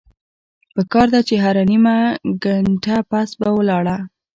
پکار 0.75 1.07
ده 1.13 1.21
چې 1.27 1.35
هره 1.43 1.63
نيمه 1.71 1.97
ګنټه 2.43 2.95
پس 3.09 3.29
پۀ 3.39 3.49
ولاړه 3.55 3.97